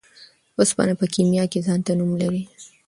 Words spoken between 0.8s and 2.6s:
په کيميا کي ځانته نوم لري.